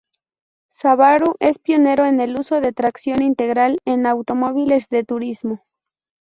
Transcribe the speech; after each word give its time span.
Subaru 0.67 1.35
es 1.39 1.59
pionero 1.59 2.07
en 2.07 2.21
el 2.21 2.39
uso 2.39 2.59
de 2.59 2.73
tracción 2.73 3.21
integral 3.21 3.77
en 3.85 4.07
automóviles 4.07 4.89
de 4.89 5.03
turismo. 5.03 5.63